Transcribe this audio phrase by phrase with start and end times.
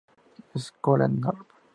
[0.63, 1.45] Scuola Norm.